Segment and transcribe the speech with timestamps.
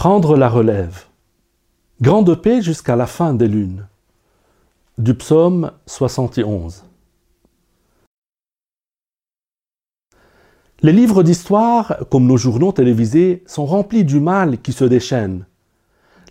[0.00, 1.04] Prendre la relève.
[2.00, 3.86] Grande paix jusqu'à la fin des lunes.
[4.96, 6.84] Du psaume 71.
[10.80, 15.44] Les livres d'histoire, comme nos journaux télévisés, sont remplis du mal qui se déchaîne.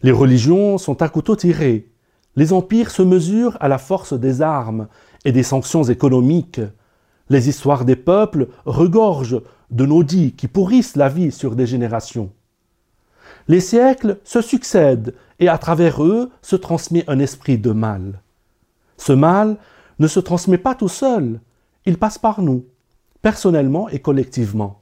[0.01, 1.91] Les religions sont à couteau tiré.
[2.35, 4.87] Les empires se mesurent à la force des armes
[5.25, 6.61] et des sanctions économiques.
[7.29, 12.31] Les histoires des peuples regorgent de naudits qui pourrissent la vie sur des générations.
[13.49, 18.21] Les siècles se succèdent et à travers eux se transmet un esprit de mal.
[18.95, 19.57] Ce mal
[19.97, 21.41] ne se transmet pas tout seul,
[21.87, 22.65] il passe par nous,
[23.23, 24.81] personnellement et collectivement.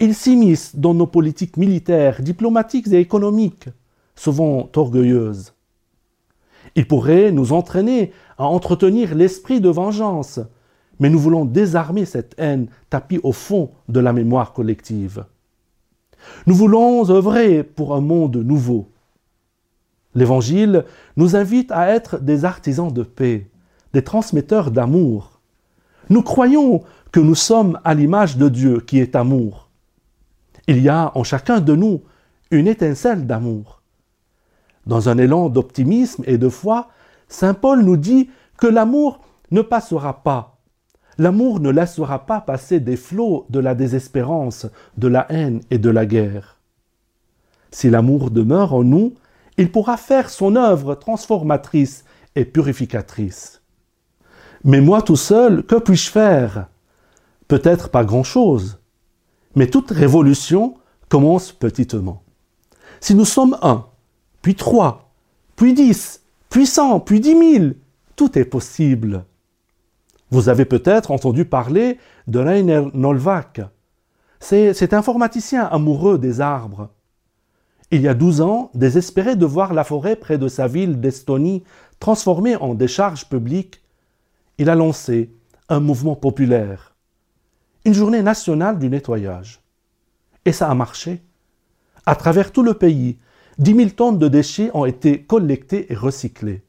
[0.00, 3.68] Il s'immisce dans nos politiques militaires, diplomatiques et économiques,
[4.16, 5.54] souvent orgueilleuses.
[6.74, 10.40] Il pourrait nous entraîner à entretenir l'esprit de vengeance,
[10.98, 15.24] mais nous voulons désarmer cette haine tapie au fond de la mémoire collective.
[16.46, 18.88] Nous voulons œuvrer pour un monde nouveau.
[20.14, 20.84] L'Évangile
[21.16, 23.50] nous invite à être des artisans de paix,
[23.92, 25.40] des transmetteurs d'amour.
[26.10, 29.68] Nous croyons que nous sommes à l'image de Dieu qui est amour.
[30.66, 32.02] Il y a en chacun de nous
[32.50, 33.82] une étincelle d'amour.
[34.86, 36.88] Dans un élan d'optimisme et de foi,
[37.28, 40.57] Saint Paul nous dit que l'amour ne passera pas,
[41.18, 44.66] L'amour ne laissera pas passer des flots de la désespérance,
[44.96, 46.58] de la haine et de la guerre.
[47.72, 49.14] Si l'amour demeure en nous,
[49.56, 52.04] il pourra faire son œuvre transformatrice
[52.36, 53.60] et purificatrice.
[54.62, 56.68] Mais moi tout seul, que puis-je faire?
[57.48, 58.78] Peut-être pas grand-chose,
[59.56, 60.74] mais toute révolution
[61.08, 62.22] commence petitement.
[63.00, 63.86] Si nous sommes un,
[64.40, 65.10] puis trois,
[65.56, 67.76] puis dix, puis cent, puis dix mille,
[68.14, 69.24] tout est possible.
[70.30, 73.62] Vous avez peut-être entendu parler de Rainer Nolvak.
[74.40, 76.90] C'est cet informaticien amoureux des arbres.
[77.90, 81.64] Il y a 12 ans, désespéré de voir la forêt près de sa ville d'Estonie
[82.00, 83.82] transformée en décharge publique,
[84.58, 85.32] il a lancé
[85.68, 86.94] un mouvement populaire,
[87.84, 89.62] une journée nationale du nettoyage.
[90.44, 91.22] Et ça a marché.
[92.06, 93.18] À travers tout le pays,
[93.58, 96.62] 10 000 tonnes de déchets ont été collectés et recyclés.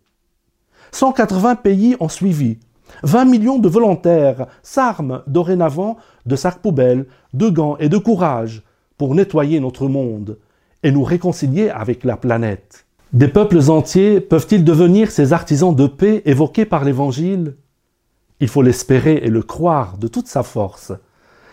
[0.91, 2.59] 180 pays ont suivi,
[3.03, 8.63] 20 millions de volontaires s'arment dorénavant de sacs poubelles, de gants et de courage
[8.97, 10.37] pour nettoyer notre monde
[10.83, 12.85] et nous réconcilier avec la planète.
[13.13, 17.55] Des peuples entiers peuvent-ils devenir ces artisans de paix évoqués par l'Évangile?
[18.39, 20.91] Il faut l'espérer et le croire de toute sa force.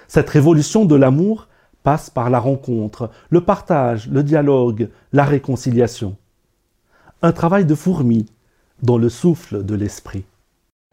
[0.07, 1.49] Cette révolution de l'amour
[1.83, 6.17] passe par la rencontre, le partage, le dialogue, la réconciliation.
[7.23, 8.27] Un travail de fourmi
[8.83, 10.25] dans le souffle de l'esprit.